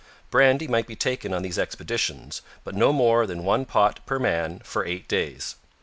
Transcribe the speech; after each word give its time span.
Brandy 0.31 0.67
might 0.67 0.87
be 0.87 0.95
taken 0.95 1.31
on 1.31 1.43
these 1.43 1.59
expeditions, 1.59 2.41
but 2.63 2.73
no 2.73 2.91
more 2.91 3.27
than 3.27 3.43
one 3.45 3.65
pot 3.65 4.03
per 4.07 4.17
man 4.17 4.57
for 4.63 4.83
eight 4.83 5.07
days. 5.07 5.57